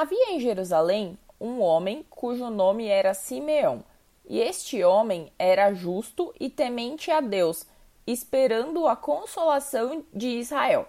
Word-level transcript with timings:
Havia 0.00 0.30
em 0.30 0.38
Jerusalém 0.38 1.18
um 1.40 1.60
homem 1.60 2.06
cujo 2.08 2.48
nome 2.50 2.86
era 2.86 3.14
Simeão, 3.14 3.82
e 4.28 4.38
este 4.38 4.84
homem 4.84 5.32
era 5.36 5.74
justo 5.74 6.32
e 6.38 6.48
temente 6.48 7.10
a 7.10 7.20
Deus, 7.20 7.66
esperando 8.06 8.86
a 8.86 8.94
consolação 8.94 10.04
de 10.14 10.28
Israel. 10.38 10.86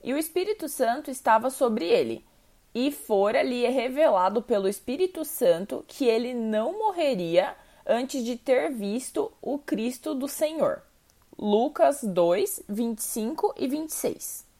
E 0.00 0.14
o 0.14 0.16
Espírito 0.16 0.68
Santo 0.68 1.10
estava 1.10 1.50
sobre 1.50 1.86
ele. 1.86 2.24
E 2.72 2.92
fora-lhe 2.92 3.66
revelado 3.66 4.40
pelo 4.40 4.68
Espírito 4.68 5.24
Santo 5.24 5.84
que 5.88 6.04
ele 6.04 6.32
não 6.32 6.78
morreria 6.78 7.56
antes 7.84 8.24
de 8.24 8.36
ter 8.36 8.70
visto 8.70 9.32
o 9.42 9.58
Cristo 9.58 10.14
do 10.14 10.28
Senhor. 10.28 10.84
Lucas 11.36 12.04
2, 12.04 12.62
25 12.68 13.54
e 13.56 13.66
26. 13.66 14.51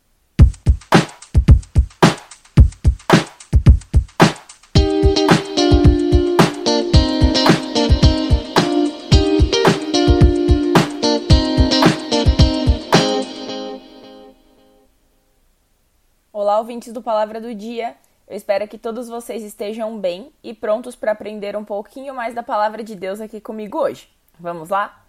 Olá, 16.43 16.59
ouvintes 16.59 16.93
do 16.93 17.01
Palavra 17.01 17.41
do 17.41 17.55
Dia. 17.55 17.95
Eu 18.27 18.37
espero 18.37 18.67
que 18.67 18.77
todos 18.77 19.09
vocês 19.09 19.45
estejam 19.45 19.97
bem 19.97 20.33
e 20.43 20.53
prontos 20.53 20.97
para 20.97 21.13
aprender 21.13 21.55
um 21.57 21.65
pouquinho 21.65 22.13
mais 22.13 22.35
da 22.35 22.43
palavra 22.43 22.83
de 22.83 22.97
Deus 22.97 23.21
aqui 23.21 23.41
comigo 23.41 23.79
hoje. 23.79 24.09
Vamos 24.41 24.69
lá? 24.69 25.05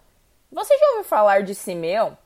Você 0.52 0.78
já 0.78 0.90
ouviu 0.90 1.02
falar 1.02 1.42
de 1.42 1.52
Simeão? 1.52 2.16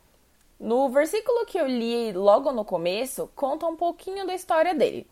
No 0.60 0.90
versículo 0.90 1.46
que 1.46 1.58
eu 1.58 1.66
li 1.66 2.12
logo 2.12 2.52
no 2.52 2.66
começo, 2.66 3.30
conta 3.34 3.64
um 3.64 3.76
pouquinho 3.76 4.26
da 4.26 4.34
história 4.34 4.74
dele. 4.74 5.06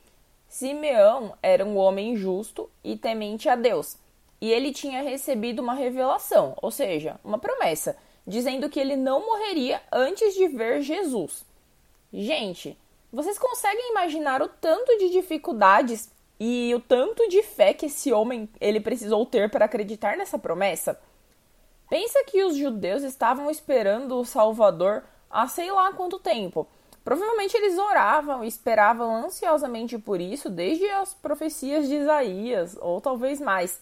Simeão 0.46 1.32
era 1.42 1.64
um 1.64 1.78
homem 1.78 2.16
justo 2.16 2.68
e 2.84 2.98
temente 2.98 3.48
a 3.48 3.56
Deus, 3.56 3.96
e 4.42 4.52
ele 4.52 4.74
tinha 4.74 5.00
recebido 5.02 5.62
uma 5.62 5.72
revelação, 5.72 6.54
ou 6.60 6.70
seja, 6.70 7.18
uma 7.24 7.38
promessa, 7.38 7.96
dizendo 8.26 8.68
que 8.68 8.78
ele 8.78 8.94
não 8.94 9.24
morreria 9.24 9.80
antes 9.90 10.34
de 10.34 10.48
ver 10.48 10.82
Jesus. 10.82 11.46
Gente, 12.12 12.76
vocês 13.12 13.38
conseguem 13.38 13.90
imaginar 13.90 14.42
o 14.42 14.48
tanto 14.48 14.96
de 14.98 15.10
dificuldades 15.10 16.10
e 16.38 16.74
o 16.74 16.80
tanto 16.80 17.28
de 17.28 17.42
fé 17.42 17.72
que 17.72 17.86
esse 17.86 18.12
homem 18.12 18.48
ele 18.60 18.80
precisou 18.80 19.24
ter 19.24 19.50
para 19.50 19.64
acreditar 19.64 20.16
nessa 20.16 20.38
promessa? 20.38 21.00
Pensa 21.88 22.24
que 22.24 22.42
os 22.42 22.56
judeus 22.56 23.02
estavam 23.02 23.50
esperando 23.50 24.18
o 24.18 24.24
Salvador 24.24 25.04
há 25.30 25.46
sei 25.46 25.70
lá 25.70 25.92
quanto 25.92 26.18
tempo. 26.18 26.66
Provavelmente 27.04 27.56
eles 27.56 27.78
oravam 27.78 28.42
e 28.42 28.48
esperavam 28.48 29.14
ansiosamente 29.14 29.96
por 29.96 30.20
isso 30.20 30.50
desde 30.50 30.88
as 30.90 31.14
profecias 31.14 31.88
de 31.88 31.94
Isaías, 31.94 32.76
ou 32.80 33.00
talvez 33.00 33.40
mais. 33.40 33.80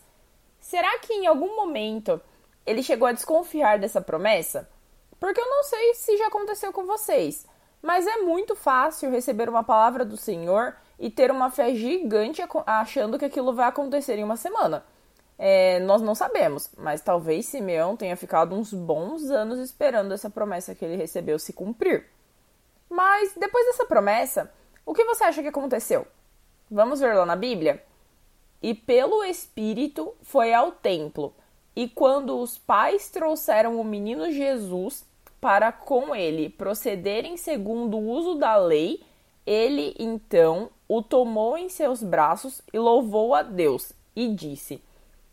Será 0.60 0.98
que 0.98 1.14
em 1.14 1.26
algum 1.26 1.56
momento 1.56 2.20
ele 2.66 2.82
chegou 2.82 3.08
a 3.08 3.12
desconfiar 3.12 3.78
dessa 3.78 4.02
promessa? 4.02 4.68
Porque 5.18 5.40
eu 5.40 5.48
não 5.48 5.62
sei 5.62 5.94
se 5.94 6.18
já 6.18 6.26
aconteceu 6.26 6.70
com 6.70 6.84
vocês, 6.84 7.46
mas 7.84 8.06
é 8.06 8.16
muito 8.16 8.56
fácil 8.56 9.10
receber 9.10 9.46
uma 9.46 9.62
palavra 9.62 10.06
do 10.06 10.16
Senhor 10.16 10.74
e 10.98 11.10
ter 11.10 11.30
uma 11.30 11.50
fé 11.50 11.74
gigante 11.74 12.42
achando 12.66 13.18
que 13.18 13.26
aquilo 13.26 13.52
vai 13.52 13.68
acontecer 13.68 14.18
em 14.18 14.24
uma 14.24 14.38
semana. 14.38 14.82
É, 15.36 15.80
nós 15.80 16.00
não 16.00 16.14
sabemos, 16.14 16.70
mas 16.78 17.02
talvez 17.02 17.44
Simeão 17.44 17.94
tenha 17.94 18.16
ficado 18.16 18.54
uns 18.54 18.72
bons 18.72 19.28
anos 19.30 19.58
esperando 19.58 20.14
essa 20.14 20.30
promessa 20.30 20.74
que 20.74 20.82
ele 20.82 20.96
recebeu 20.96 21.38
se 21.38 21.52
cumprir. 21.52 22.06
Mas 22.88 23.34
depois 23.36 23.66
dessa 23.66 23.84
promessa, 23.84 24.50
o 24.86 24.94
que 24.94 25.04
você 25.04 25.24
acha 25.24 25.42
que 25.42 25.48
aconteceu? 25.48 26.06
Vamos 26.70 27.00
ver 27.00 27.12
lá 27.14 27.26
na 27.26 27.36
Bíblia? 27.36 27.84
E 28.62 28.72
pelo 28.72 29.22
Espírito 29.24 30.14
foi 30.22 30.54
ao 30.54 30.72
templo, 30.72 31.34
e 31.76 31.86
quando 31.86 32.38
os 32.38 32.56
pais 32.56 33.10
trouxeram 33.10 33.78
o 33.78 33.84
menino 33.84 34.30
Jesus, 34.30 35.04
para 35.44 35.70
com 35.70 36.16
ele 36.16 36.48
procederem 36.48 37.36
segundo 37.36 37.98
o 37.98 38.08
uso 38.08 38.36
da 38.36 38.56
lei, 38.56 39.02
ele 39.44 39.94
então 39.98 40.70
o 40.88 41.02
tomou 41.02 41.58
em 41.58 41.68
seus 41.68 42.02
braços 42.02 42.62
e 42.72 42.78
louvou 42.78 43.34
a 43.34 43.42
Deus, 43.42 43.92
e 44.16 44.28
disse: 44.28 44.82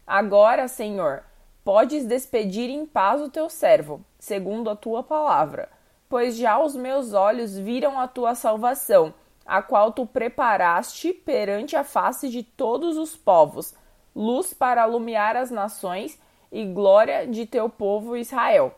Agora, 0.06 0.68
Senhor, 0.68 1.24
podes 1.64 2.06
despedir 2.06 2.70
em 2.70 2.86
paz 2.86 3.22
o 3.22 3.30
teu 3.30 3.50
servo, 3.50 4.02
segundo 4.20 4.70
a 4.70 4.76
tua 4.76 5.02
palavra, 5.02 5.70
pois 6.10 6.36
já 6.36 6.62
os 6.62 6.76
meus 6.76 7.14
olhos 7.14 7.58
viram 7.58 7.98
a 7.98 8.06
tua 8.06 8.36
salvação, 8.36 9.14
a 9.46 9.62
qual 9.62 9.94
tu 9.94 10.06
preparaste 10.06 11.14
perante 11.14 11.78
a 11.78 11.86
face 11.86 12.28
de 12.28 12.44
todos 12.44 12.98
os 12.98 13.16
povos, 13.16 13.74
luz 14.14 14.54
para 14.54 14.84
alumiar 14.84 15.38
as 15.38 15.50
nações 15.50 16.20
e 16.52 16.66
glória 16.66 17.26
de 17.26 17.46
teu 17.46 17.70
povo 17.70 18.18
Israel. 18.18 18.76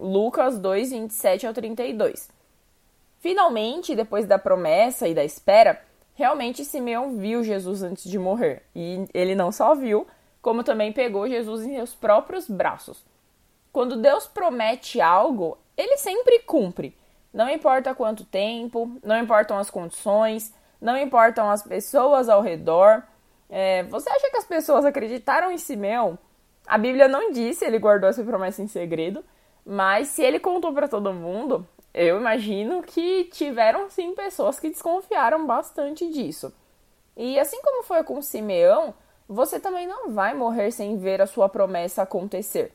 Lucas 0.00 0.58
2, 0.58 0.90
27 0.90 1.46
ao 1.46 1.52
32. 1.52 2.28
Finalmente, 3.20 3.94
depois 3.94 4.26
da 4.26 4.38
promessa 4.38 5.06
e 5.06 5.14
da 5.14 5.24
espera, 5.24 5.80
realmente 6.14 6.64
Simeão 6.64 7.16
viu 7.16 7.44
Jesus 7.44 7.82
antes 7.82 8.10
de 8.10 8.18
morrer. 8.18 8.62
E 8.74 9.06
ele 9.14 9.34
não 9.34 9.52
só 9.52 9.74
viu, 9.74 10.06
como 10.40 10.64
também 10.64 10.92
pegou 10.92 11.28
Jesus 11.28 11.62
em 11.64 11.74
seus 11.76 11.94
próprios 11.94 12.48
braços. 12.48 13.04
Quando 13.72 13.96
Deus 13.96 14.26
promete 14.26 15.00
algo, 15.00 15.56
ele 15.76 15.96
sempre 15.96 16.40
cumpre. 16.40 16.96
Não 17.32 17.48
importa 17.48 17.94
quanto 17.94 18.24
tempo, 18.24 18.90
não 19.02 19.18
importam 19.18 19.56
as 19.56 19.70
condições, 19.70 20.52
não 20.80 20.98
importam 20.98 21.48
as 21.48 21.62
pessoas 21.62 22.28
ao 22.28 22.42
redor. 22.42 23.02
É, 23.48 23.84
você 23.84 24.10
acha 24.10 24.30
que 24.30 24.36
as 24.36 24.44
pessoas 24.44 24.84
acreditaram 24.84 25.50
em 25.50 25.58
Simeão? 25.58 26.18
A 26.66 26.76
Bíblia 26.76 27.08
não 27.08 27.32
disse, 27.32 27.64
ele 27.64 27.78
guardou 27.78 28.10
essa 28.10 28.22
promessa 28.22 28.62
em 28.62 28.66
segredo, 28.66 29.24
mas 29.64 30.08
se 30.08 30.22
ele 30.22 30.38
contou 30.38 30.72
para 30.72 30.88
todo 30.88 31.12
mundo, 31.12 31.66
eu 31.94 32.18
imagino 32.18 32.82
que 32.82 33.24
tiveram 33.24 33.88
sim 33.90 34.14
pessoas 34.14 34.58
que 34.58 34.70
desconfiaram 34.70 35.46
bastante 35.46 36.10
disso. 36.10 36.52
E 37.16 37.38
assim 37.38 37.60
como 37.62 37.82
foi 37.82 38.02
com 38.02 38.20
Simeão, 38.22 38.94
você 39.28 39.60
também 39.60 39.86
não 39.86 40.10
vai 40.10 40.34
morrer 40.34 40.70
sem 40.70 40.96
ver 40.96 41.20
a 41.20 41.26
sua 41.26 41.48
promessa 41.48 42.02
acontecer. 42.02 42.72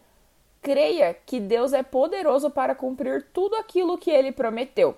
Creia 0.62 1.14
que 1.14 1.40
Deus 1.40 1.74
é 1.74 1.84
poderoso 1.84 2.50
para 2.50 2.76
cumprir 2.76 3.28
tudo 3.34 3.56
aquilo 3.56 3.98
que 3.98 4.12
ele 4.12 4.32
prometeu. 4.32 4.96